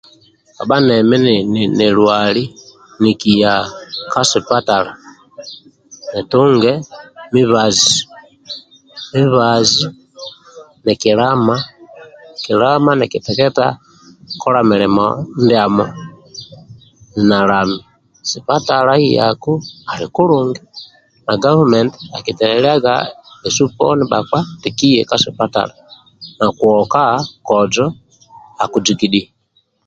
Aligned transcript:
Kabha 0.55 0.77
nemi 0.87 1.17
ninilwali 1.53 2.43
nikiya 3.01 3.53
ka 4.11 4.21
sipatala 4.29 4.91
nitunge 6.13 6.71
mibazi 7.33 7.91
mibazi 9.13 9.81
nikilama 10.85 11.55
kilama 12.43 12.91
nikiteketa 12.99 13.65
kola 14.41 14.59
milimo 14.69 15.05
ndiamo 15.43 15.85
nalami 17.29 17.79
sipatala 18.29 18.91
yaku 19.17 19.53
ali 19.91 20.05
kulungi 20.15 20.61
na 21.25 21.33
government 21.43 21.91
akiteleliaga 22.17 22.93
bhesu 23.41 23.63
poni 23.77 24.03
bhakpa 24.11 24.39
eti 24.51 24.69
kiye 24.77 25.01
kasipatala 25.09 25.73
nokuoka 26.39 27.01
kozo 27.47 27.85
akuzigidhia 28.63 29.29